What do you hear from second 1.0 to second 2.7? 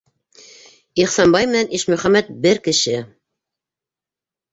Ихсанбай менән Ишмөхәмәт... бер